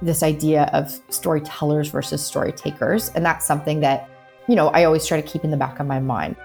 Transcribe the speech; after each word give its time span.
this 0.00 0.22
idea 0.22 0.70
of 0.72 0.90
storytellers 1.08 1.88
versus 1.88 2.24
story 2.24 2.52
takers. 2.52 3.10
And 3.10 3.24
that's 3.24 3.46
something 3.46 3.80
that, 3.80 4.08
you 4.46 4.54
know, 4.54 4.68
I 4.68 4.84
always 4.84 5.06
try 5.06 5.20
to 5.20 5.26
keep 5.26 5.44
in 5.44 5.50
the 5.50 5.56
back 5.56 5.80
of 5.80 5.86
my 5.86 5.98
mind. 5.98 6.36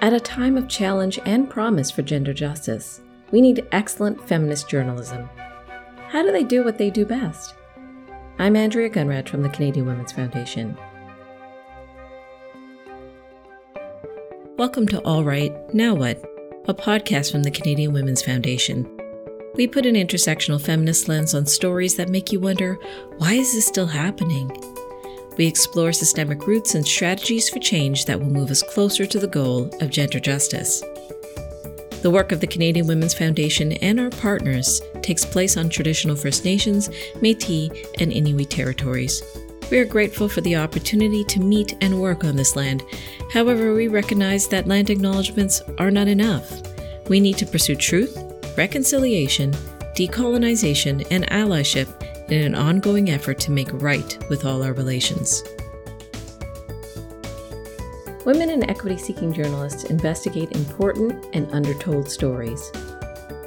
At 0.00 0.12
a 0.12 0.20
time 0.20 0.56
of 0.56 0.68
challenge 0.68 1.18
and 1.24 1.48
promise 1.48 1.90
for 1.90 2.02
gender 2.02 2.32
justice, 2.32 3.00
we 3.30 3.40
need 3.40 3.66
excellent 3.72 4.26
feminist 4.28 4.68
journalism. 4.68 5.28
How 6.08 6.22
do 6.22 6.30
they 6.30 6.44
do 6.44 6.62
what 6.62 6.78
they 6.78 6.90
do 6.90 7.04
best? 7.04 7.54
I'm 8.38 8.54
Andrea 8.54 8.90
Gunraj 8.90 9.28
from 9.28 9.42
the 9.42 9.48
Canadian 9.48 9.86
Women's 9.86 10.12
Foundation. 10.12 10.76
Welcome 14.56 14.86
to 14.88 15.00
All 15.00 15.24
Right, 15.24 15.52
Now 15.74 15.94
What, 15.94 16.24
a 16.68 16.74
podcast 16.74 17.32
from 17.32 17.42
the 17.42 17.50
Canadian 17.50 17.92
Women's 17.92 18.22
Foundation. 18.22 18.88
We 19.56 19.68
put 19.68 19.86
an 19.86 19.94
intersectional 19.94 20.60
feminist 20.60 21.06
lens 21.08 21.32
on 21.32 21.46
stories 21.46 21.94
that 21.96 22.08
make 22.08 22.32
you 22.32 22.40
wonder 22.40 22.76
why 23.18 23.34
is 23.34 23.54
this 23.54 23.66
still 23.66 23.86
happening? 23.86 24.50
We 25.36 25.46
explore 25.46 25.92
systemic 25.92 26.46
roots 26.48 26.74
and 26.74 26.84
strategies 26.84 27.48
for 27.48 27.60
change 27.60 28.04
that 28.06 28.18
will 28.18 28.30
move 28.30 28.50
us 28.50 28.64
closer 28.64 29.06
to 29.06 29.18
the 29.18 29.28
goal 29.28 29.70
of 29.80 29.90
gender 29.90 30.18
justice. 30.18 30.80
The 32.02 32.10
work 32.10 32.32
of 32.32 32.40
the 32.40 32.48
Canadian 32.48 32.88
Women's 32.88 33.14
Foundation 33.14 33.72
and 33.74 34.00
our 34.00 34.10
partners 34.10 34.80
takes 35.02 35.24
place 35.24 35.56
on 35.56 35.68
traditional 35.68 36.16
First 36.16 36.44
Nations, 36.44 36.90
Metis, 37.22 37.70
and 38.00 38.12
Inuit 38.12 38.50
territories. 38.50 39.22
We 39.70 39.78
are 39.78 39.84
grateful 39.84 40.28
for 40.28 40.40
the 40.40 40.56
opportunity 40.56 41.22
to 41.24 41.40
meet 41.40 41.76
and 41.80 42.00
work 42.00 42.24
on 42.24 42.34
this 42.34 42.56
land. 42.56 42.82
However, 43.32 43.72
we 43.72 43.86
recognize 43.86 44.48
that 44.48 44.66
land 44.66 44.90
acknowledgements 44.90 45.62
are 45.78 45.92
not 45.92 46.08
enough. 46.08 46.60
We 47.08 47.20
need 47.20 47.38
to 47.38 47.46
pursue 47.46 47.76
truth 47.76 48.23
reconciliation, 48.56 49.52
decolonization, 49.94 51.06
and 51.10 51.26
allyship 51.30 51.88
in 52.30 52.42
an 52.42 52.54
ongoing 52.54 53.10
effort 53.10 53.38
to 53.40 53.50
make 53.50 53.68
right 53.74 54.18
with 54.28 54.44
all 54.44 54.62
our 54.62 54.72
relations. 54.72 55.42
Women 58.24 58.50
and 58.50 58.68
equity 58.70 58.96
seeking 58.96 59.32
journalists 59.32 59.84
investigate 59.84 60.52
important 60.52 61.26
and 61.34 61.50
undertold 61.52 62.10
stories. 62.10 62.70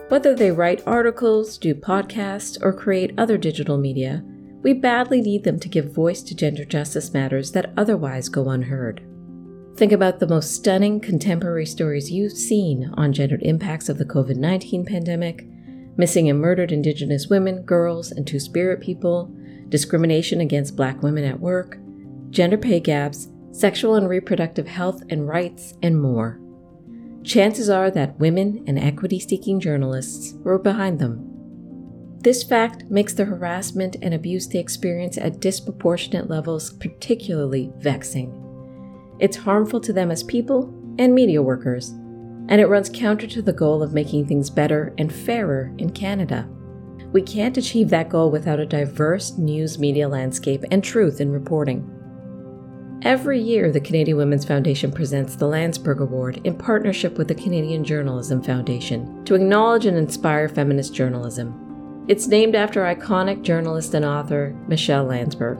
Whether 0.09 0.35
they 0.35 0.51
write 0.51 0.83
articles, 0.85 1.57
do 1.57 1.73
podcasts, 1.73 2.61
or 2.61 2.71
create 2.71 3.17
other 3.17 3.37
digital 3.37 3.77
media, 3.77 4.23
we 4.61 4.73
badly 4.73 5.21
need 5.21 5.43
them 5.43 5.59
to 5.59 5.69
give 5.69 5.93
voice 5.93 6.21
to 6.23 6.35
gender 6.35 6.63
justice 6.63 7.13
matters 7.13 7.51
that 7.53 7.73
otherwise 7.75 8.29
go 8.29 8.49
unheard. 8.49 9.01
Think 9.77 9.91
about 9.91 10.17
the 10.17 10.25
most 10.25 10.55
stunning 10.55 10.99
contemporary 10.99 11.67
stories 11.67 12.09
you've 12.09 12.31
seen 12.31 12.91
on 12.95 13.13
gendered 13.13 13.43
impacts 13.43 13.89
of 13.89 13.99
the 13.99 14.05
COVID 14.05 14.35
19 14.35 14.83
pandemic, 14.85 15.45
missing 15.97 16.27
and 16.31 16.39
murdered 16.39 16.71
Indigenous 16.71 17.27
women, 17.27 17.61
girls, 17.61 18.11
and 18.11 18.25
Two 18.25 18.39
Spirit 18.39 18.81
people, 18.81 19.31
discrimination 19.69 20.41
against 20.41 20.75
Black 20.75 21.03
women 21.03 21.23
at 21.25 21.39
work, 21.39 21.77
gender 22.31 22.57
pay 22.57 22.79
gaps, 22.79 23.27
sexual 23.51 23.93
and 23.93 24.09
reproductive 24.09 24.67
health 24.67 25.03
and 25.11 25.27
rights, 25.27 25.75
and 25.83 26.01
more. 26.01 26.41
Chances 27.23 27.69
are 27.69 27.91
that 27.91 28.17
women 28.17 28.63
and 28.65 28.79
equity 28.79 29.19
seeking 29.19 29.59
journalists 29.59 30.33
were 30.39 30.57
behind 30.57 30.97
them. 30.97 31.23
This 32.21 32.41
fact 32.41 32.85
makes 32.89 33.13
the 33.13 33.25
harassment 33.25 33.97
and 34.01 34.15
abuse 34.15 34.47
they 34.47 34.57
experience 34.57 35.19
at 35.19 35.39
disproportionate 35.39 36.31
levels 36.31 36.71
particularly 36.71 37.71
vexing. 37.77 38.46
It's 39.19 39.37
harmful 39.37 39.79
to 39.81 39.93
them 39.93 40.11
as 40.11 40.23
people 40.23 40.73
and 40.99 41.13
media 41.13 41.41
workers, 41.41 41.89
and 42.49 42.61
it 42.61 42.67
runs 42.67 42.89
counter 42.89 43.27
to 43.27 43.41
the 43.41 43.53
goal 43.53 43.81
of 43.81 43.93
making 43.93 44.27
things 44.27 44.49
better 44.49 44.93
and 44.97 45.13
fairer 45.13 45.73
in 45.77 45.91
Canada. 45.91 46.47
We 47.11 47.21
can't 47.21 47.57
achieve 47.57 47.89
that 47.89 48.09
goal 48.09 48.31
without 48.31 48.59
a 48.59 48.65
diverse 48.65 49.37
news 49.37 49.79
media 49.79 50.07
landscape 50.07 50.63
and 50.71 50.83
truth 50.83 51.21
in 51.21 51.31
reporting. 51.31 51.93
Every 53.03 53.39
year, 53.39 53.71
the 53.71 53.79
Canadian 53.79 54.17
Women's 54.17 54.43
Foundation 54.45 54.91
presents 54.91 55.35
the 55.35 55.47
Landsberg 55.47 56.01
Award 56.01 56.41
in 56.43 56.57
partnership 56.57 57.17
with 57.17 57.27
the 57.27 57.35
Canadian 57.35 57.83
Journalism 57.83 58.41
Foundation 58.41 59.23
to 59.25 59.35
acknowledge 59.35 59.85
and 59.85 59.97
inspire 59.97 60.49
feminist 60.49 60.93
journalism. 60.93 62.05
It's 62.07 62.27
named 62.27 62.55
after 62.55 62.81
iconic 62.83 63.43
journalist 63.43 63.93
and 63.93 64.03
author 64.03 64.55
Michele 64.67 65.05
Landsberg. 65.05 65.59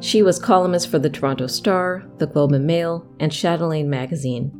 She 0.00 0.22
was 0.22 0.38
columnist 0.38 0.88
for 0.88 0.98
the 0.98 1.10
Toronto 1.10 1.46
Star, 1.46 2.04
the 2.16 2.26
Globe 2.26 2.52
and 2.52 2.66
Mail, 2.66 3.06
and 3.20 3.30
Chatelaine 3.30 3.90
magazine, 3.90 4.50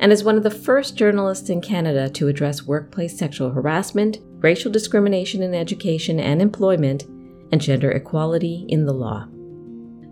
and 0.00 0.10
is 0.10 0.24
one 0.24 0.38
of 0.38 0.42
the 0.42 0.50
first 0.50 0.96
journalists 0.96 1.50
in 1.50 1.60
Canada 1.60 2.08
to 2.08 2.28
address 2.28 2.66
workplace 2.66 3.16
sexual 3.16 3.50
harassment, 3.50 4.18
racial 4.38 4.72
discrimination 4.72 5.42
in 5.42 5.54
education 5.54 6.18
and 6.18 6.40
employment, 6.40 7.04
and 7.52 7.60
gender 7.60 7.90
equality 7.90 8.64
in 8.68 8.86
the 8.86 8.92
law. 8.94 9.26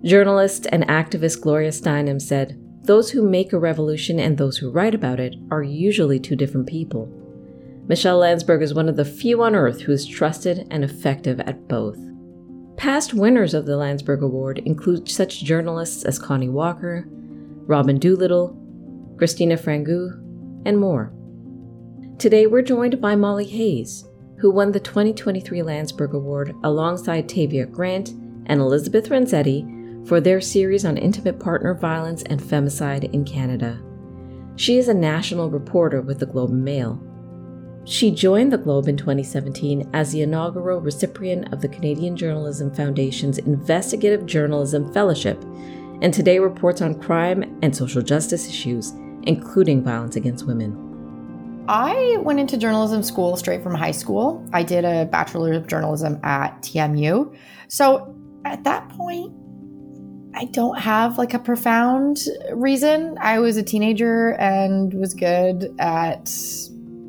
Journalist 0.05 0.67
and 0.71 0.87
activist 0.87 1.41
Gloria 1.41 1.71
Steinem 1.71 2.21
said, 2.21 2.61
Those 2.83 3.11
who 3.11 3.27
make 3.27 3.55
a 3.55 3.59
revolution 3.59 4.21
and 4.21 4.37
those 4.37 4.59
who 4.59 4.71
write 4.71 4.95
about 4.95 5.19
it 5.19 5.35
are 5.51 5.63
usually 5.63 6.21
two 6.21 6.37
different 6.37 6.67
people. 6.67 7.07
Michele 7.89 8.19
Landsberg 8.19 8.63
is 8.63 8.75
one 8.75 8.91
of 8.91 8.97
the 8.97 9.05
few 9.05 9.43
on 9.43 9.55
earth 9.55 9.81
who 9.81 9.93
is 9.93 10.07
trusted 10.07 10.67
and 10.71 10.85
effective 10.85 11.41
at 11.41 11.69
both. 11.69 11.99
Past 12.77 13.15
winners 13.15 13.55
of 13.55 13.67
the 13.67 13.77
Landsberg 13.77 14.23
Award 14.23 14.59
include 14.59 15.09
such 15.09 15.45
journalists 15.45 16.05
as 16.05 16.19
Connie 16.19 16.49
Walker, 16.49 17.07
Robyn 17.67 17.99
Doolittle, 17.99 18.59
Christina 19.17 19.57
Frangou, 19.57 20.13
and 20.67 20.79
more. 20.79 21.13
Today 22.19 22.47
we're 22.47 22.63
joined 22.63 23.01
by 23.01 23.15
Molly 23.15 23.47
Hayes, 23.47 24.05
who 24.39 24.51
won 24.51 24.73
the 24.73 24.81
2023 24.81 25.63
Landsberg 25.63 26.15
Award 26.15 26.55
alongside 26.65 27.29
Tavia 27.29 27.67
Grant 27.67 28.11
and 28.47 28.61
Elizabeth 28.61 29.09
Renzetti 29.09 30.07
for 30.07 30.21
their 30.21 30.41
series 30.41 30.85
on 30.85 30.99
intimate 30.99 31.39
partner 31.39 31.75
violence 31.75 32.23
and 32.25 32.41
femicide 32.41 33.11
in 33.15 33.25
Canada. 33.25 33.81
She 34.57 34.79
is 34.79 34.89
a 34.89 34.95
national 34.95 35.49
reporter 35.49 36.03
with 36.03 36.19
the 36.19 36.27
Globe 36.27 36.51
and 36.51 36.65
Mail. 36.65 37.01
She 37.87 38.11
joined 38.11 38.51
the 38.51 38.59
Globe 38.59 38.89
in 38.89 38.97
2017 38.97 39.91
as 39.93 40.11
the 40.11 40.23
inaugural 40.23 40.81
recipient 40.81 41.53
of 41.53 41.61
the 41.61 41.69
Canadian 41.69 42.17
Journalism 42.17 42.75
Foundation's 42.75 43.37
Investigative 43.37 44.25
Journalism 44.25 44.91
Fellowship, 44.95 45.43
and 46.01 46.13
today 46.13 46.39
reports 46.39 46.81
on 46.81 46.99
crime 46.99 47.59
and 47.61 47.77
social 47.77 48.01
justice 48.01 48.49
issues, 48.49 48.93
including 49.25 49.85
violence 49.85 50.17
against 50.17 50.47
women. 50.47 50.81
I 51.69 52.17
went 52.21 52.41
into 52.41 52.57
journalism 52.57 53.03
school 53.03 53.37
straight 53.37 53.63
from 53.63 53.75
high 53.75 53.91
school. 53.91 54.47
I 54.55 54.63
did 54.63 54.87
a 54.87 55.05
Bachelor 55.05 55.53
of 55.53 55.67
Journalism 55.67 56.19
at 56.23 56.63
TMU. 56.63 57.37
So 57.69 58.15
at 58.47 58.65
that 58.65 58.89
point, 58.91 59.31
I 60.35 60.47
don't 60.47 60.79
have 60.79 61.19
like 61.19 61.35
a 61.35 61.39
profound 61.39 62.19
reason. 62.53 63.19
I 63.21 63.41
was 63.41 63.59
a 63.59 63.63
teenager 63.63 64.33
and 64.33 64.93
was 64.95 65.13
good 65.13 65.75
at 65.79 66.29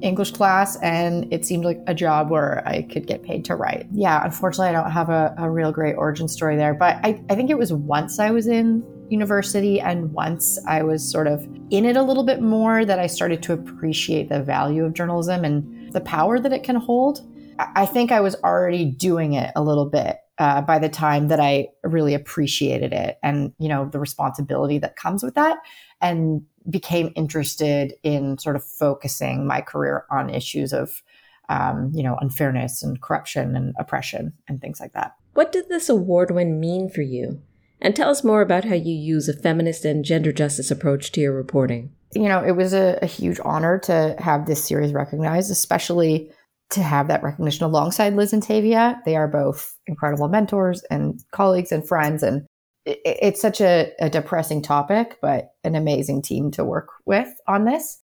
English 0.05 0.31
class, 0.31 0.77
and 0.77 1.31
it 1.33 1.45
seemed 1.45 1.65
like 1.65 1.81
a 1.87 1.93
job 1.93 2.29
where 2.29 2.65
I 2.67 2.83
could 2.83 3.07
get 3.07 3.23
paid 3.23 3.43
to 3.45 3.55
write. 3.55 3.87
Yeah, 3.91 4.23
unfortunately, 4.23 4.69
I 4.69 4.71
don't 4.71 4.91
have 4.91 5.09
a, 5.09 5.33
a 5.37 5.49
real 5.49 5.71
great 5.71 5.95
origin 5.95 6.27
story 6.27 6.55
there, 6.55 6.73
but 6.73 6.97
I, 7.03 7.21
I 7.29 7.35
think 7.35 7.49
it 7.49 7.57
was 7.57 7.73
once 7.73 8.19
I 8.19 8.31
was 8.31 8.47
in 8.47 8.85
university 9.09 9.79
and 9.79 10.11
once 10.13 10.59
I 10.67 10.83
was 10.83 11.09
sort 11.09 11.27
of 11.27 11.43
in 11.69 11.85
it 11.85 11.97
a 11.97 12.03
little 12.03 12.23
bit 12.23 12.41
more 12.41 12.85
that 12.85 12.99
I 12.99 13.07
started 13.07 13.43
to 13.43 13.53
appreciate 13.53 14.29
the 14.29 14.41
value 14.41 14.85
of 14.85 14.93
journalism 14.93 15.43
and 15.43 15.91
the 15.93 16.01
power 16.01 16.39
that 16.39 16.53
it 16.53 16.63
can 16.63 16.75
hold. 16.75 17.21
I 17.57 17.85
think 17.85 18.11
I 18.11 18.19
was 18.19 18.35
already 18.43 18.85
doing 18.85 19.33
it 19.33 19.51
a 19.55 19.63
little 19.63 19.85
bit 19.85 20.17
uh, 20.37 20.61
by 20.61 20.79
the 20.79 20.89
time 20.89 21.29
that 21.29 21.39
I 21.39 21.69
really 21.83 22.13
appreciated 22.13 22.93
it 22.93 23.17
and 23.23 23.53
you 23.57 23.69
know 23.69 23.87
the 23.89 23.99
responsibility 23.99 24.77
that 24.79 24.95
comes 24.95 25.23
with 25.23 25.35
that 25.35 25.57
and 26.01 26.41
became 26.69 27.13
interested 27.15 27.93
in 28.03 28.37
sort 28.37 28.55
of 28.55 28.63
focusing 28.63 29.47
my 29.47 29.61
career 29.61 30.05
on 30.11 30.29
issues 30.29 30.73
of 30.73 31.01
um, 31.49 31.91
you 31.93 32.03
know 32.03 32.17
unfairness 32.19 32.83
and 32.83 33.01
corruption 33.01 33.55
and 33.55 33.73
oppression 33.79 34.33
and 34.47 34.61
things 34.61 34.79
like 34.79 34.93
that. 34.93 35.15
What 35.33 35.51
did 35.51 35.69
this 35.69 35.89
award 35.89 36.31
win 36.31 36.59
mean 36.59 36.89
for 36.89 37.01
you? 37.01 37.41
And 37.81 37.95
tell 37.95 38.09
us 38.09 38.23
more 38.23 38.41
about 38.41 38.63
how 38.65 38.75
you 38.75 38.93
use 38.93 39.27
a 39.27 39.33
feminist 39.33 39.85
and 39.85 40.03
gender 40.03 40.31
justice 40.31 40.71
approach 40.71 41.11
to 41.11 41.21
your 41.21 41.33
reporting. 41.33 41.91
You 42.13 42.29
know, 42.29 42.41
it 42.41 42.53
was 42.53 42.73
a, 42.73 42.97
a 43.01 43.05
huge 43.05 43.39
honor 43.43 43.77
to 43.79 44.15
have 44.19 44.45
this 44.45 44.63
series 44.63 44.93
recognized, 44.93 45.51
especially 45.51 46.31
to 46.71 46.81
have 46.81 47.07
that 47.07 47.23
recognition 47.23 47.65
alongside 47.65 48.15
Liz 48.15 48.33
and 48.33 48.41
Tavia. 48.41 49.01
They 49.05 49.15
are 49.15 49.27
both 49.27 49.75
incredible 49.87 50.27
mentors 50.27 50.83
and 50.89 51.23
colleagues 51.31 51.71
and 51.71 51.87
friends. 51.87 52.23
And 52.23 52.45
it, 52.85 52.99
it's 53.05 53.41
such 53.41 53.61
a, 53.61 53.91
a 53.99 54.09
depressing 54.09 54.61
topic, 54.61 55.17
but 55.21 55.51
an 55.63 55.75
amazing 55.75 56.21
team 56.21 56.51
to 56.51 56.65
work 56.65 56.89
with 57.05 57.29
on 57.47 57.65
this. 57.65 58.01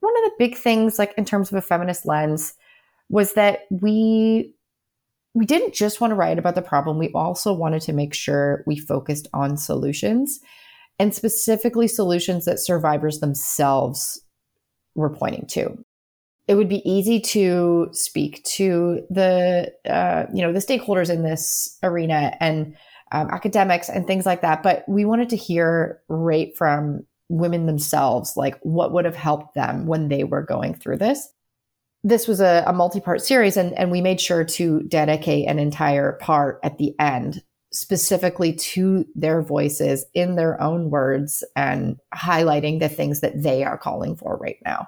One 0.00 0.16
of 0.18 0.24
the 0.24 0.36
big 0.38 0.56
things, 0.56 0.98
like 0.98 1.14
in 1.16 1.24
terms 1.24 1.50
of 1.50 1.56
a 1.56 1.62
feminist 1.62 2.06
lens, 2.06 2.54
was 3.08 3.34
that 3.34 3.60
we 3.70 4.54
we 5.36 5.46
didn't 5.46 5.74
just 5.74 6.00
want 6.00 6.12
to 6.12 6.14
write 6.14 6.38
about 6.38 6.54
the 6.54 6.62
problem 6.62 6.96
we 6.96 7.10
also 7.12 7.52
wanted 7.52 7.82
to 7.82 7.92
make 7.92 8.14
sure 8.14 8.62
we 8.68 8.78
focused 8.78 9.26
on 9.34 9.56
solutions 9.56 10.38
and 11.00 11.12
specifically 11.12 11.88
solutions 11.88 12.44
that 12.44 12.60
survivors 12.60 13.18
themselves 13.18 14.22
were 14.94 15.10
pointing 15.10 15.46
to 15.48 15.76
it 16.46 16.56
would 16.56 16.68
be 16.68 16.88
easy 16.88 17.20
to 17.20 17.88
speak 17.92 18.44
to 18.44 19.00
the 19.10 19.72
uh, 19.88 20.26
you 20.32 20.42
know 20.42 20.52
the 20.52 20.58
stakeholders 20.58 21.10
in 21.10 21.22
this 21.22 21.78
arena 21.82 22.36
and 22.40 22.76
um, 23.12 23.28
academics 23.30 23.88
and 23.88 24.06
things 24.06 24.26
like 24.26 24.42
that 24.42 24.62
but 24.62 24.84
we 24.88 25.04
wanted 25.04 25.28
to 25.28 25.36
hear 25.36 26.00
right 26.08 26.56
from 26.56 27.04
women 27.28 27.66
themselves 27.66 28.36
like 28.36 28.58
what 28.62 28.92
would 28.92 29.04
have 29.04 29.16
helped 29.16 29.54
them 29.54 29.86
when 29.86 30.08
they 30.08 30.24
were 30.24 30.42
going 30.42 30.74
through 30.74 30.98
this. 30.98 31.28
This 32.02 32.28
was 32.28 32.40
a, 32.40 32.64
a 32.66 32.72
multi-part 32.72 33.22
series 33.22 33.56
and, 33.56 33.72
and 33.78 33.90
we 33.90 34.02
made 34.02 34.20
sure 34.20 34.44
to 34.44 34.82
dedicate 34.82 35.48
an 35.48 35.58
entire 35.58 36.12
part 36.20 36.60
at 36.62 36.76
the 36.76 36.94
end 36.98 37.42
specifically 37.72 38.52
to 38.52 39.04
their 39.14 39.42
voices 39.42 40.04
in 40.14 40.36
their 40.36 40.60
own 40.60 40.90
words 40.90 41.42
and 41.56 41.98
highlighting 42.14 42.78
the 42.78 42.88
things 42.88 43.20
that 43.20 43.42
they 43.42 43.64
are 43.64 43.78
calling 43.78 44.16
for 44.16 44.36
right 44.36 44.58
now 44.64 44.86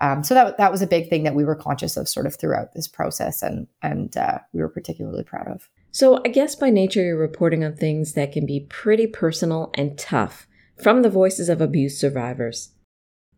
um, 0.00 0.24
so 0.24 0.34
that 0.34 0.56
that 0.58 0.72
was 0.72 0.82
a 0.82 0.86
big 0.86 1.08
thing 1.08 1.22
that 1.24 1.34
we 1.34 1.44
were 1.44 1.54
conscious 1.54 1.96
of 1.96 2.08
sort 2.08 2.26
of 2.26 2.36
throughout 2.36 2.72
this 2.74 2.88
process, 2.88 3.42
and 3.42 3.66
and 3.82 4.16
uh, 4.16 4.38
we 4.52 4.60
were 4.60 4.68
particularly 4.68 5.24
proud 5.24 5.48
of. 5.48 5.68
So 5.90 6.20
I 6.24 6.28
guess 6.28 6.54
by 6.54 6.70
nature 6.70 7.02
you're 7.02 7.18
reporting 7.18 7.64
on 7.64 7.76
things 7.76 8.14
that 8.14 8.32
can 8.32 8.46
be 8.46 8.66
pretty 8.68 9.06
personal 9.06 9.70
and 9.74 9.98
tough 9.98 10.46
from 10.82 11.02
the 11.02 11.10
voices 11.10 11.48
of 11.48 11.60
abuse 11.60 12.00
survivors. 12.00 12.72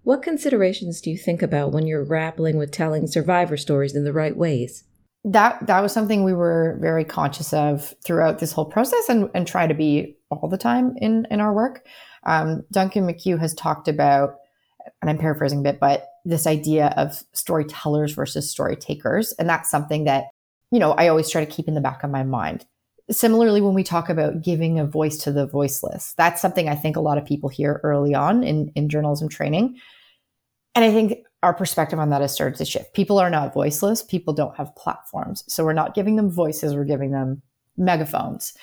What 0.05 0.23
considerations 0.23 1.01
do 1.01 1.11
you 1.11 1.19
think 1.19 1.43
about 1.43 1.73
when 1.73 1.87
you're 1.87 2.05
grappling 2.05 2.59
with 2.59 2.71
telling 2.71 3.07
survivor 3.07 3.57
stories 3.57 3.97
in 3.97 4.05
the 4.05 4.13
right 4.13 4.37
ways? 4.37 4.85
That 5.25 5.67
that 5.67 5.81
was 5.81 5.93
something 5.93 6.23
we 6.23 6.35
were 6.35 6.79
very 6.81 7.05
conscious 7.05 7.53
of 7.53 7.95
throughout 8.05 8.39
this 8.39 8.53
whole 8.53 8.67
process, 8.67 9.09
and 9.09 9.31
and 9.35 9.47
try 9.47 9.67
to 9.67 9.75
be 9.75 10.17
all 10.31 10.49
the 10.49 10.59
time 10.59 10.95
in 10.99 11.27
in 11.31 11.41
our 11.41 11.55
work. 11.55 11.87
Um, 12.27 12.63
Duncan 12.71 13.07
McCue 13.07 13.39
has 13.39 13.55
talked 13.55 13.89
about, 13.89 14.37
and 15.01 15.11
I'm 15.11 15.19
paraphrasing 15.19 15.61
a 15.61 15.63
bit, 15.63 15.81
but 15.81 16.09
this 16.25 16.47
idea 16.47 16.95
of 16.97 17.23
storytellers 17.33 18.13
versus 18.13 18.51
story 18.51 18.77
takers. 18.77 19.33
And 19.33 19.49
that's 19.49 19.71
something 19.71 20.05
that, 20.05 20.27
you 20.71 20.79
know, 20.79 20.93
I 20.93 21.09
always 21.09 21.31
try 21.31 21.45
to 21.45 21.51
keep 21.51 21.69
in 21.69 21.75
the 21.75 21.81
back 21.81 22.03
of 22.05 22.11
my 22.11 22.23
mind. 22.23 22.67
Similarly, 23.11 23.61
when 23.61 23.75
we 23.75 23.85
talk 23.85 24.09
about 24.09 24.43
giving 24.43 24.79
a 24.79 24.87
voice 24.87 25.19
to 25.19 25.33
the 25.33 25.47
voiceless, 25.47 26.15
that's 26.17 26.41
something 26.41 26.69
I 26.69 26.75
think 26.75 26.97
a 26.97 27.03
lot 27.03 27.19
of 27.19 27.27
people 27.27 27.51
hear 27.51 27.81
early 27.83 28.15
on 28.15 28.43
in, 28.43 28.73
in 28.75 28.89
journalism 28.89 29.29
training. 29.29 29.79
And 30.75 30.85
I 30.85 30.91
think 30.91 31.19
our 31.43 31.53
perspective 31.53 31.99
on 31.99 32.09
that 32.11 32.23
has 32.23 32.33
started 32.33 32.57
to 32.57 32.65
shift. 32.65 32.95
People 32.95 33.19
are 33.19 33.29
not 33.29 33.53
voiceless, 33.53 34.03
people 34.03 34.33
don't 34.33 34.57
have 34.57 34.75
platforms. 34.75 35.45
So 35.47 35.65
we're 35.65 35.75
not 35.75 35.95
giving 35.95 36.17
them 36.17 36.31
voices, 36.31 36.75
we're 36.75 36.85
giving 36.85 37.11
them 37.11 37.43
megaphones. 37.77 38.55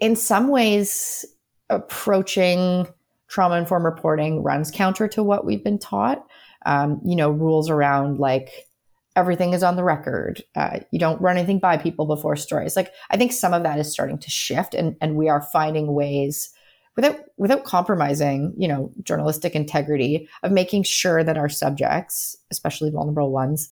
In 0.00 0.16
some 0.16 0.48
ways, 0.48 1.24
approaching 1.70 2.88
trauma 3.32 3.56
informed 3.56 3.84
reporting 3.84 4.42
runs 4.42 4.70
counter 4.70 5.08
to 5.08 5.24
what 5.24 5.44
we've 5.44 5.64
been 5.64 5.78
taught 5.78 6.24
um, 6.66 7.00
you 7.04 7.16
know, 7.16 7.30
rules 7.30 7.70
around 7.70 8.18
like 8.18 8.68
everything 9.16 9.52
is 9.52 9.62
on 9.62 9.76
the 9.76 9.84
record. 9.84 10.42
Uh, 10.54 10.80
you 10.90 10.98
don't 10.98 11.20
run 11.20 11.36
anything 11.36 11.58
by 11.58 11.76
people 11.76 12.06
before 12.06 12.36
stories. 12.36 12.76
Like 12.76 12.92
I 13.10 13.16
think 13.16 13.32
some 13.32 13.52
of 13.52 13.62
that 13.62 13.78
is 13.78 13.92
starting 13.92 14.18
to 14.18 14.30
shift, 14.30 14.74
and 14.74 14.96
and 15.00 15.16
we 15.16 15.28
are 15.28 15.42
finding 15.42 15.94
ways 15.94 16.50
without 16.96 17.20
without 17.36 17.64
compromising, 17.64 18.54
you 18.56 18.68
know, 18.68 18.92
journalistic 19.02 19.54
integrity 19.54 20.28
of 20.42 20.52
making 20.52 20.84
sure 20.84 21.24
that 21.24 21.38
our 21.38 21.48
subjects, 21.48 22.36
especially 22.50 22.90
vulnerable 22.90 23.32
ones, 23.32 23.72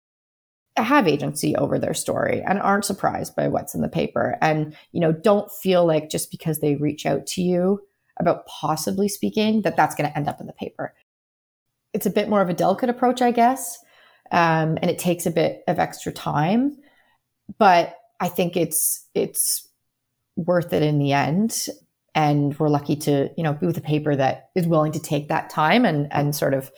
have 0.77 1.07
agency 1.07 1.55
over 1.55 1.79
their 1.79 1.93
story 1.93 2.41
and 2.41 2.59
aren't 2.59 2.85
surprised 2.85 3.35
by 3.35 3.47
what's 3.47 3.75
in 3.75 3.81
the 3.81 3.89
paper 3.89 4.37
and 4.41 4.75
you 4.91 4.99
know 4.99 5.11
don't 5.11 5.51
feel 5.51 5.85
like 5.85 6.09
just 6.09 6.31
because 6.31 6.59
they 6.59 6.75
reach 6.75 7.05
out 7.05 7.27
to 7.27 7.43
you 7.43 7.79
about 8.19 8.45
possibly 8.45 9.07
speaking 9.07 9.61
that 9.63 9.75
that's 9.75 9.95
going 9.95 10.09
to 10.09 10.17
end 10.17 10.27
up 10.27 10.39
in 10.39 10.47
the 10.47 10.53
paper 10.53 10.93
it's 11.93 12.05
a 12.05 12.11
bit 12.11 12.27
more 12.27 12.41
of 12.41 12.49
a 12.49 12.53
delicate 12.53 12.89
approach, 12.89 13.21
I 13.21 13.31
guess. 13.31 13.79
Um, 14.31 14.77
and 14.81 14.89
it 14.89 14.97
takes 14.97 15.25
a 15.25 15.31
bit 15.31 15.63
of 15.67 15.79
extra 15.79 16.11
time, 16.11 16.77
but 17.59 17.95
I 18.19 18.29
think 18.29 18.57
it's 18.57 19.07
it's 19.13 19.67
worth 20.35 20.73
it 20.73 20.81
in 20.81 20.97
the 20.97 21.13
end. 21.13 21.67
And 22.15 22.57
we're 22.59 22.69
lucky 22.69 22.95
to 22.97 23.29
you 23.37 23.43
know 23.43 23.53
be 23.53 23.67
with 23.67 23.77
a 23.77 23.81
paper 23.81 24.15
that 24.15 24.49
is 24.55 24.67
willing 24.67 24.91
to 24.93 24.99
take 24.99 25.27
that 25.27 25.49
time 25.49 25.85
and 25.85 26.11
and 26.11 26.35
sort 26.35 26.53
of 26.53 26.71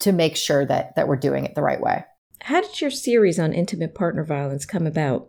to 0.00 0.12
make 0.12 0.36
sure 0.36 0.64
that 0.64 0.94
that 0.96 1.08
we're 1.08 1.16
doing 1.16 1.44
it 1.44 1.54
the 1.54 1.62
right 1.62 1.80
way. 1.80 2.04
How 2.40 2.60
did 2.60 2.80
your 2.80 2.90
series 2.90 3.38
on 3.38 3.52
intimate 3.52 3.94
partner 3.94 4.22
violence 4.22 4.66
come 4.66 4.86
about? 4.86 5.28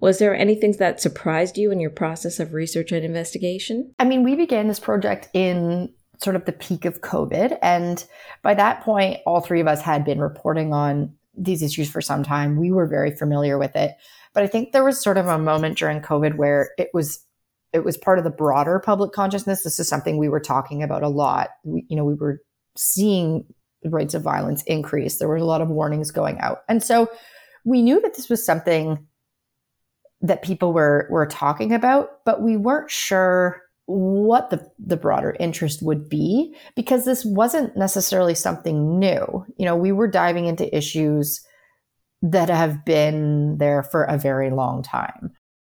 Was 0.00 0.18
there 0.18 0.34
anything 0.34 0.72
that 0.78 1.00
surprised 1.00 1.58
you 1.58 1.70
in 1.70 1.80
your 1.80 1.90
process 1.90 2.40
of 2.40 2.54
research 2.54 2.90
and 2.92 3.04
investigation? 3.04 3.94
I 3.98 4.04
mean, 4.04 4.22
we 4.22 4.34
began 4.34 4.68
this 4.68 4.80
project 4.80 5.28
in 5.34 5.92
sort 6.22 6.36
of 6.36 6.44
the 6.44 6.52
peak 6.52 6.84
of 6.84 7.00
COVID. 7.00 7.58
And 7.62 8.04
by 8.42 8.54
that 8.54 8.82
point, 8.82 9.20
all 9.26 9.40
three 9.40 9.60
of 9.60 9.66
us 9.66 9.82
had 9.82 10.04
been 10.04 10.20
reporting 10.20 10.72
on 10.72 11.14
these 11.36 11.62
issues 11.62 11.90
for 11.90 12.00
some 12.00 12.22
time. 12.22 12.56
We 12.56 12.70
were 12.70 12.86
very 12.86 13.14
familiar 13.14 13.58
with 13.58 13.76
it. 13.76 13.92
But 14.32 14.42
I 14.42 14.46
think 14.46 14.72
there 14.72 14.84
was 14.84 15.02
sort 15.02 15.18
of 15.18 15.26
a 15.26 15.38
moment 15.38 15.78
during 15.78 16.00
COVID 16.00 16.36
where 16.36 16.70
it 16.78 16.90
was 16.92 17.24
it 17.72 17.84
was 17.84 17.96
part 17.96 18.18
of 18.18 18.24
the 18.24 18.30
broader 18.30 18.80
public 18.80 19.12
consciousness. 19.12 19.62
This 19.62 19.78
is 19.78 19.88
something 19.88 20.18
we 20.18 20.28
were 20.28 20.40
talking 20.40 20.82
about 20.82 21.04
a 21.04 21.08
lot. 21.08 21.50
We, 21.62 21.86
you 21.88 21.96
know, 21.96 22.04
we 22.04 22.14
were 22.14 22.40
seeing 22.76 23.44
rates 23.84 24.12
of 24.12 24.22
violence 24.22 24.62
increase. 24.64 25.18
There 25.18 25.28
were 25.28 25.36
a 25.36 25.44
lot 25.44 25.60
of 25.60 25.68
warnings 25.68 26.10
going 26.10 26.40
out. 26.40 26.62
And 26.68 26.82
so 26.82 27.08
we 27.64 27.80
knew 27.80 28.00
that 28.00 28.16
this 28.16 28.28
was 28.28 28.44
something 28.44 29.06
that 30.20 30.42
people 30.42 30.72
were 30.72 31.06
were 31.10 31.26
talking 31.26 31.72
about, 31.72 32.24
but 32.24 32.42
we 32.42 32.56
weren't 32.56 32.90
sure 32.90 33.62
what 33.90 34.50
the, 34.50 34.70
the 34.78 34.96
broader 34.96 35.36
interest 35.40 35.82
would 35.82 36.08
be 36.08 36.54
because 36.76 37.04
this 37.04 37.24
wasn't 37.24 37.76
necessarily 37.76 38.34
something 38.34 38.98
new. 38.98 39.44
You 39.56 39.64
know, 39.64 39.74
we 39.74 39.90
were 39.90 40.06
diving 40.06 40.46
into 40.46 40.76
issues 40.76 41.44
that 42.22 42.50
have 42.50 42.84
been 42.84 43.58
there 43.58 43.82
for 43.82 44.04
a 44.04 44.18
very 44.18 44.50
long 44.50 44.82
time. 44.82 45.32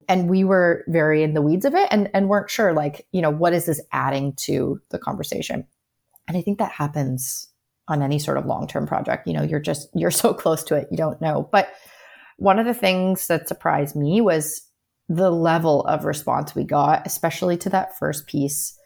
And 0.07 0.29
we 0.29 0.43
were 0.43 0.85
very 0.87 1.23
in 1.23 1.33
the 1.33 1.41
weeds 1.41 1.65
of 1.65 1.73
it 1.73 1.87
and, 1.91 2.09
and 2.13 2.29
weren't 2.29 2.49
sure, 2.49 2.73
like, 2.73 3.07
you 3.11 3.21
know, 3.21 3.31
what 3.31 3.53
is 3.53 3.65
this 3.65 3.81
adding 3.91 4.33
to 4.37 4.79
the 4.91 4.99
conversation? 4.99 5.65
And 6.27 6.37
I 6.37 6.41
think 6.41 6.59
that 6.59 6.71
happens 6.71 7.47
on 7.87 8.01
any 8.01 8.19
sort 8.19 8.37
of 8.37 8.45
long 8.45 8.67
term 8.67 8.85
project. 8.85 9.27
You 9.27 9.33
know, 9.33 9.43
you're 9.43 9.59
just, 9.59 9.89
you're 9.95 10.11
so 10.11 10.33
close 10.35 10.63
to 10.65 10.75
it, 10.75 10.87
you 10.91 10.97
don't 10.97 11.19
know. 11.19 11.49
But 11.51 11.69
one 12.37 12.59
of 12.59 12.65
the 12.65 12.73
things 12.73 13.27
that 13.27 13.47
surprised 13.47 13.95
me 13.95 14.21
was 14.21 14.61
the 15.07 15.29
level 15.29 15.81
of 15.85 16.05
response 16.05 16.55
we 16.55 16.63
got, 16.63 17.05
especially 17.05 17.57
to 17.57 17.69
that 17.69 17.97
first 17.97 18.27
piece 18.27 18.77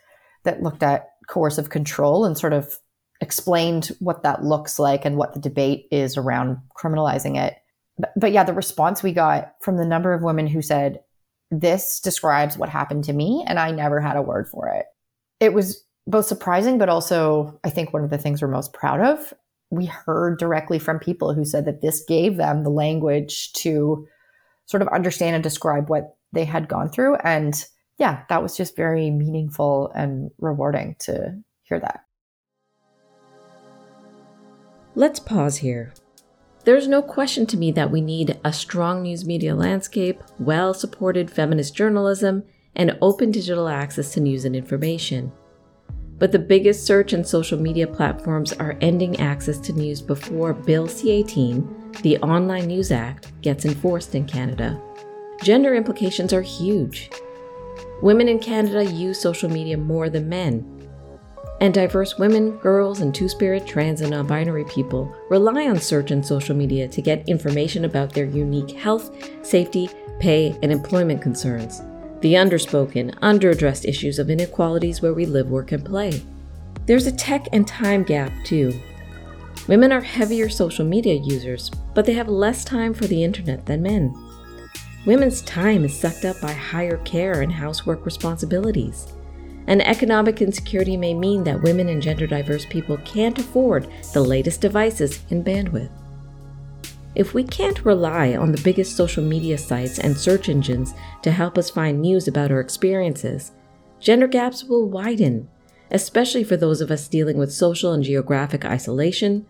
that 0.43 0.61
looked 0.61 0.83
at 0.83 1.07
coercive 1.27 1.69
control 1.69 2.25
and 2.25 2.37
sort 2.37 2.53
of 2.53 2.77
explained 3.21 3.91
what 3.99 4.23
that 4.23 4.43
looks 4.43 4.79
like 4.79 5.05
and 5.05 5.17
what 5.17 5.33
the 5.33 5.39
debate 5.39 5.87
is 5.91 6.17
around 6.17 6.57
criminalizing 6.77 7.37
it. 7.37 7.55
But, 7.97 8.11
but, 8.15 8.31
yeah, 8.31 8.43
the 8.43 8.53
response 8.53 9.03
we 9.03 9.11
got 9.11 9.55
from 9.61 9.77
the 9.77 9.85
number 9.85 10.13
of 10.13 10.23
women 10.23 10.47
who 10.47 10.61
said, 10.61 11.01
This 11.51 11.99
describes 11.99 12.57
what 12.57 12.69
happened 12.69 13.03
to 13.05 13.13
me, 13.13 13.43
and 13.45 13.59
I 13.59 13.71
never 13.71 13.99
had 13.99 14.15
a 14.15 14.21
word 14.21 14.47
for 14.47 14.69
it. 14.69 14.85
It 15.41 15.53
was 15.53 15.83
both 16.07 16.25
surprising, 16.25 16.77
but 16.77 16.89
also, 16.89 17.59
I 17.63 17.69
think, 17.69 17.91
one 17.91 18.03
of 18.03 18.09
the 18.09 18.17
things 18.17 18.41
we're 18.41 18.47
most 18.47 18.73
proud 18.73 19.01
of. 19.01 19.33
We 19.71 19.85
heard 19.85 20.39
directly 20.39 20.79
from 20.79 20.99
people 20.99 21.33
who 21.33 21.45
said 21.45 21.65
that 21.65 21.81
this 21.81 22.03
gave 22.07 22.37
them 22.37 22.63
the 22.63 22.69
language 22.69 23.53
to 23.53 24.07
sort 24.65 24.81
of 24.81 24.87
understand 24.89 25.35
and 25.35 25.43
describe 25.43 25.89
what 25.89 26.15
they 26.31 26.45
had 26.45 26.67
gone 26.67 26.89
through. 26.89 27.15
And 27.15 27.53
yeah, 27.97 28.23
that 28.29 28.41
was 28.41 28.55
just 28.55 28.75
very 28.75 29.09
meaningful 29.11 29.91
and 29.93 30.31
rewarding 30.37 30.95
to 31.01 31.35
hear 31.63 31.79
that. 31.79 32.05
Let's 34.95 35.19
pause 35.19 35.57
here. 35.57 35.93
There's 36.65 36.87
no 36.87 37.01
question 37.01 37.45
to 37.47 37.57
me 37.57 37.71
that 37.71 37.91
we 37.91 38.01
need 38.01 38.39
a 38.43 38.51
strong 38.51 39.03
news 39.03 39.25
media 39.25 39.55
landscape, 39.55 40.21
well 40.39 40.73
supported 40.73 41.31
feminist 41.31 41.75
journalism, 41.75 42.43
and 42.75 42.97
open 43.01 43.31
digital 43.31 43.67
access 43.67 44.13
to 44.13 44.19
news 44.19 44.45
and 44.45 44.55
information. 44.55 45.31
But 46.19 46.31
the 46.33 46.39
biggest 46.39 46.85
search 46.85 47.13
and 47.13 47.25
social 47.25 47.59
media 47.59 47.87
platforms 47.87 48.53
are 48.53 48.77
ending 48.81 49.19
access 49.19 49.57
to 49.59 49.73
news 49.73 50.01
before 50.01 50.53
Bill 50.53 50.87
C 50.87 51.11
18 51.11 51.77
the 52.01 52.17
Online 52.19 52.67
News 52.67 52.91
Act 52.91 53.31
gets 53.41 53.65
enforced 53.65 54.15
in 54.15 54.25
Canada. 54.25 54.81
Gender 55.43 55.75
implications 55.75 56.31
are 56.31 56.41
huge. 56.41 57.09
Women 58.01 58.29
in 58.29 58.39
Canada 58.39 58.85
use 58.85 59.19
social 59.19 59.49
media 59.49 59.77
more 59.77 60.09
than 60.09 60.29
men. 60.29 60.65
And 61.59 61.73
diverse 61.73 62.17
women, 62.17 62.51
girls, 62.59 63.01
and 63.01 63.13
two 63.13 63.27
spirit, 63.27 63.67
trans, 63.67 63.99
and 63.99 64.11
non 64.11 64.27
binary 64.27 64.63
people 64.65 65.13
rely 65.29 65.67
on 65.67 65.77
search 65.77 66.11
and 66.11 66.25
social 66.25 66.55
media 66.55 66.87
to 66.87 67.01
get 67.01 67.27
information 67.27 67.83
about 67.83 68.13
their 68.13 68.25
unique 68.25 68.71
health, 68.71 69.11
safety, 69.45 69.89
pay, 70.19 70.57
and 70.63 70.71
employment 70.71 71.21
concerns. 71.21 71.81
The 72.21 72.33
underspoken, 72.33 73.17
underaddressed 73.19 73.85
issues 73.87 74.19
of 74.19 74.29
inequalities 74.29 75.01
where 75.01 75.13
we 75.13 75.25
live, 75.25 75.49
work, 75.49 75.71
and 75.71 75.85
play. 75.85 76.21
There's 76.85 77.07
a 77.07 77.11
tech 77.15 77.47
and 77.53 77.67
time 77.67 78.03
gap, 78.03 78.31
too. 78.43 78.77
Women 79.67 79.91
are 79.91 80.01
heavier 80.01 80.49
social 80.49 80.85
media 80.85 81.13
users, 81.13 81.69
but 81.93 82.05
they 82.05 82.13
have 82.13 82.27
less 82.27 82.65
time 82.65 82.93
for 82.93 83.05
the 83.05 83.23
internet 83.23 83.65
than 83.65 83.83
men. 83.83 84.13
Women's 85.05 85.41
time 85.43 85.85
is 85.85 85.97
sucked 85.97 86.25
up 86.25 86.41
by 86.41 86.51
higher 86.51 86.97
care 86.97 87.41
and 87.41 87.51
housework 87.51 88.05
responsibilities. 88.05 89.07
and 89.69 89.87
economic 89.87 90.41
insecurity 90.41 90.97
may 90.97 91.13
mean 91.13 91.43
that 91.43 91.61
women 91.61 91.89
and 91.89 92.01
gender 92.01 92.25
diverse 92.25 92.65
people 92.65 92.97
can't 93.05 93.37
afford 93.37 93.87
the 94.13 94.21
latest 94.21 94.61
devices 94.61 95.19
and 95.29 95.45
bandwidth. 95.45 95.91
If 97.15 97.33
we 97.33 97.43
can't 97.43 97.83
rely 97.83 98.35
on 98.35 98.51
the 98.51 98.61
biggest 98.61 98.95
social 98.95 99.23
media 99.23 99.57
sites 99.57 99.99
and 99.99 100.15
search 100.15 100.47
engines 100.47 100.93
to 101.23 101.31
help 101.31 101.57
us 101.57 101.69
find 101.69 101.99
news 101.99 102.27
about 102.27 102.51
our 102.51 102.59
experiences, 102.59 103.51
gender 103.99 104.27
gaps 104.27 104.63
will 104.63 104.87
widen, 104.87 105.49
especially 105.91 106.43
for 106.43 106.55
those 106.55 106.81
of 106.81 106.91
us 106.91 107.07
dealing 107.07 107.37
with 107.37 107.51
social 107.51 107.93
and 107.93 108.03
geographic 108.03 108.63
isolation, 108.63 109.45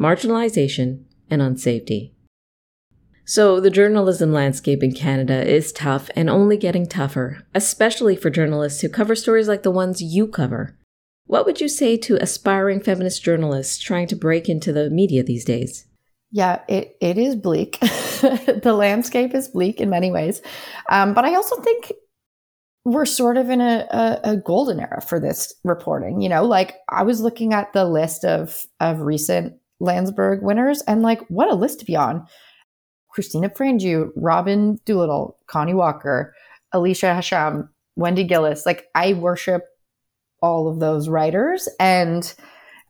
marginalization, 0.00 1.04
and 1.30 1.42
unsafety. 1.42 2.12
So, 3.24 3.60
the 3.60 3.70
journalism 3.70 4.32
landscape 4.32 4.82
in 4.82 4.92
Canada 4.92 5.46
is 5.48 5.70
tough 5.70 6.10
and 6.16 6.28
only 6.28 6.56
getting 6.56 6.88
tougher, 6.88 7.46
especially 7.54 8.16
for 8.16 8.30
journalists 8.30 8.80
who 8.80 8.88
cover 8.88 9.14
stories 9.14 9.46
like 9.46 9.62
the 9.62 9.70
ones 9.70 10.02
you 10.02 10.26
cover. 10.26 10.76
What 11.26 11.46
would 11.46 11.60
you 11.60 11.68
say 11.68 11.96
to 11.98 12.20
aspiring 12.20 12.80
feminist 12.80 13.22
journalists 13.22 13.78
trying 13.78 14.08
to 14.08 14.16
break 14.16 14.48
into 14.48 14.72
the 14.72 14.90
media 14.90 15.22
these 15.22 15.44
days? 15.44 15.86
Yeah, 16.32 16.62
it, 16.66 16.96
it 17.00 17.18
is 17.18 17.36
bleak. 17.36 17.78
the 17.80 18.74
landscape 18.76 19.34
is 19.34 19.48
bleak 19.48 19.80
in 19.80 19.90
many 19.90 20.10
ways. 20.10 20.40
Um, 20.88 21.12
but 21.12 21.26
I 21.26 21.34
also 21.34 21.60
think 21.60 21.92
we're 22.84 23.04
sort 23.04 23.36
of 23.36 23.50
in 23.50 23.60
a, 23.60 23.86
a, 23.90 24.20
a, 24.32 24.36
golden 24.38 24.80
era 24.80 25.00
for 25.00 25.20
this 25.20 25.54
reporting. 25.62 26.20
You 26.20 26.30
know, 26.30 26.44
like 26.44 26.76
I 26.88 27.02
was 27.02 27.20
looking 27.20 27.52
at 27.52 27.72
the 27.74 27.84
list 27.84 28.24
of, 28.24 28.66
of 28.80 29.02
recent 29.02 29.54
Landsberg 29.78 30.42
winners 30.42 30.82
and 30.88 31.02
like, 31.02 31.20
what 31.28 31.50
a 31.50 31.54
list 31.54 31.80
to 31.80 31.84
be 31.84 31.96
on. 31.96 32.26
Christina 33.10 33.50
Frangou, 33.50 34.08
Robyn 34.16 34.80
Doolittle, 34.86 35.36
Connie 35.46 35.74
Walker, 35.74 36.34
Alicia 36.72 37.14
Hacham, 37.14 37.68
Wendy 37.94 38.24
Gillis. 38.24 38.64
Like 38.64 38.86
I 38.94 39.12
worship 39.12 39.64
all 40.40 40.66
of 40.66 40.80
those 40.80 41.10
writers 41.10 41.68
and 41.78 42.34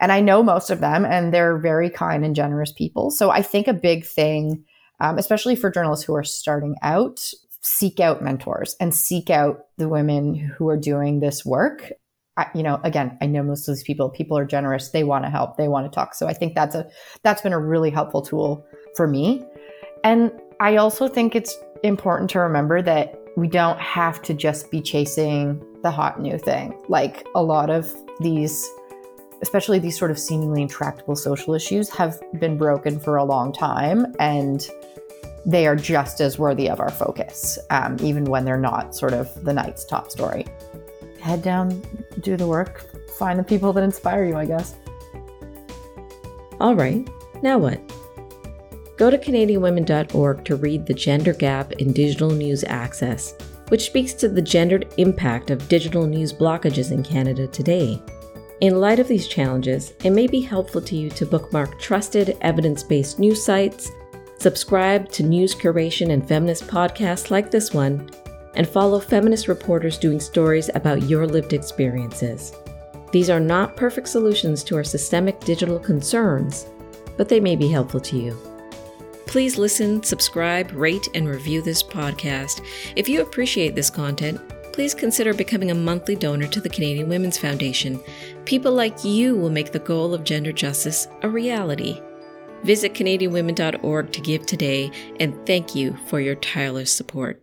and 0.03 0.11
I 0.11 0.21
know 0.21 0.43
most 0.43 0.69
of 0.71 0.81
them 0.81 1.05
and 1.05 1.33
they're 1.33 1.57
very 1.57 1.89
kind 1.89 2.25
and 2.25 2.35
generous 2.35 2.73
people. 2.73 3.13
So 3.13 3.31
I 3.31 3.41
think 3.41 3.69
a 3.69 3.73
big 3.73 4.05
thing, 4.05 4.65
um, 4.99 5.17
especially 5.17 5.55
for 5.55 5.71
journalists 5.71 6.05
who 6.05 6.15
are 6.17 6.25
starting 6.25 6.75
out, 6.83 7.33
seek 7.63 8.01
out 8.01 8.21
mentors 8.21 8.75
and 8.81 8.93
seek 8.93 9.31
out 9.31 9.67
the 9.79 9.89
women 9.89 10.35
who 10.35 10.69
are 10.69 10.77
doing 10.77 11.21
this 11.21 11.47
work. 11.47 11.93
I, 12.37 12.47
you 12.53 12.65
know, 12.65 12.81
again, 12.83 13.17
I 13.21 13.27
know 13.27 13.45
most 13.45 13.69
of 13.69 13.77
these 13.77 13.85
people, 13.85 14.11
people 14.11 14.37
are 14.37 14.45
generous. 14.45 14.89
They 14.89 15.05
want 15.05 15.25
to 15.25 15.31
help. 15.31 15.57
They 15.57 15.69
want 15.69 15.91
to 15.91 15.95
talk. 15.95 16.15
So 16.15 16.27
I 16.27 16.33
think 16.33 16.57
that's 16.57 16.75
a, 16.75 16.91
that's 17.23 17.43
been 17.43 17.53
a 17.53 17.61
really 17.61 17.91
helpful 17.91 18.23
tool 18.23 18.67
for 18.97 19.07
me. 19.07 19.45
And 20.03 20.33
I 20.59 20.77
also 20.77 21.07
think 21.07 21.37
it's 21.37 21.57
important 21.85 22.29
to 22.31 22.41
remember 22.41 22.83
that 22.83 23.17
we 23.37 23.47
don't 23.47 23.79
have 23.79 24.21
to 24.23 24.35
just 24.35 24.69
be 24.71 24.81
chasing 24.81 25.65
the 25.83 25.93
hot 25.93 26.21
new 26.21 26.39
thing. 26.39 26.77
Like 26.89 27.25
a 27.37 27.43
lot 27.43 27.71
of 27.71 27.95
these, 28.21 28.69
especially 29.43 29.79
these 29.79 29.99
sort 29.99 30.11
of 30.11 30.19
seemingly 30.19 30.63
intractable 30.63 31.17
social 31.17 31.55
issues, 31.55 31.91
have 31.91 32.23
been 32.39 32.57
broken 32.57 32.99
for 32.99 33.17
a 33.17 33.25
long 33.25 33.53
time. 33.53 34.07
And 34.19 34.67
they 35.45 35.67
are 35.67 35.77
just 35.77 36.21
as 36.21 36.39
worthy 36.39 36.71
of 36.71 36.81
our 36.81 36.91
focus, 36.91 37.59
um, 37.71 37.97
even 38.01 38.25
when 38.25 38.45
they're 38.45 38.57
not 38.57 38.95
sort 38.95 39.13
of 39.13 39.29
the 39.45 39.53
night's 39.53 39.85
top 39.85 40.11
story. 40.11 40.47
Head 41.21 41.43
down, 41.43 41.83
do 42.21 42.37
the 42.37 42.47
work, 42.47 42.87
find 43.19 43.39
the 43.39 43.45
people 43.45 43.73
that 43.73 43.83
inspire 43.83 44.25
you, 44.25 44.37
I 44.37 44.47
guess. 44.47 44.77
All 46.61 46.75
right, 46.75 47.09
now 47.43 47.59
what? 47.59 47.81
Go 48.97 49.11
to 49.11 49.19
CanadianWomen.org 49.19 50.45
to 50.45 50.57
read 50.57 50.87
The 50.87 50.95
Gender 50.95 51.33
Gap 51.33 51.73
in 51.73 51.93
Digital 51.93 52.31
News 52.31 52.63
Access, 52.65 53.35
which 53.69 53.87
speaks 53.87 54.15
to 54.15 54.29
the 54.29 54.43
gendered 54.43 54.93
impact 54.99 55.51
of 55.51 55.69
digital 55.69 56.07
news 56.07 56.33
blockages 56.33 56.93
in 56.93 57.03
Canada 57.03 57.49
today. 57.49 58.01
In 58.63 58.79
light 58.81 59.01
of 59.01 59.09
these 59.09 59.27
challenges, 59.27 59.93
it 60.05 60.11
may 60.11 60.29
be 60.29 60.41
helpful 60.41 60.81
to 60.83 60.95
you 60.95 61.11
to 61.11 61.27
bookmark 61.27 61.81
trusted, 61.81 62.39
evidence 62.43 62.85
based 62.85 63.19
news 63.19 63.45
sites, 63.45 63.91
subscribe 64.39 65.09
to 65.09 65.25
news 65.25 65.53
curation 65.53 66.13
and 66.13 66.29
feminist 66.29 66.69
podcasts 66.69 67.33
like 67.33 67.51
this 67.51 67.75
one, 67.75 68.09
and 68.55 68.69
follow 68.69 69.01
feminist 69.01 69.49
reporters 69.49 69.99
doing 69.99 70.21
stories 70.21 70.71
about 70.77 71.03
your 71.03 71.27
lived 71.27 71.55
experiences. 71.55 72.53
These 73.11 73.31
are 73.31 73.41
not 73.41 73.77
perfect 73.77 74.07
solutions 74.07 74.63
to 74.63 74.77
our 74.77 74.85
systemic 74.85 75.41
digital 75.41 75.81
concerns, 75.81 76.69
but 77.17 77.29
they 77.29 77.41
may 77.41 77.57
be 77.57 77.67
helpful 77.67 77.99
to 77.99 78.17
you. 78.17 78.39
Please 79.27 79.59
listen, 79.59 80.05
subscribe, 80.05 80.71
rate, 80.71 81.09
and 81.17 81.29
review 81.29 81.63
this 81.63 81.83
podcast. 81.83 82.65
If 82.95 83.09
you 83.09 83.23
appreciate 83.23 83.75
this 83.75 83.91
content, 83.91 84.41
please 84.73 84.95
consider 84.95 85.35
becoming 85.35 85.71
a 85.71 85.75
monthly 85.75 86.17
donor 86.17 86.49
to 86.49 86.61
the 86.61 86.69
Canadian 86.69 87.09
Women's 87.09 87.39
Foundation. 87.39 88.01
People 88.45 88.73
like 88.73 89.05
you 89.05 89.37
will 89.37 89.51
make 89.51 89.73
the 89.73 89.79
goal 89.79 90.15
of 90.15 90.25
gender 90.25 90.53
justice 90.53 91.07
a 91.23 91.29
reality. 91.29 92.01
Visit 92.65 92.95
CanadianWomen.org 92.95 94.13
to 94.13 94.21
give 94.21 94.47
today, 94.47 94.91
and 95.21 95.35
thank 95.47 95.75
you 95.75 95.97
for 96.07 96.21
your 96.21 96.37
tireless 96.37 96.93
support. 96.93 97.41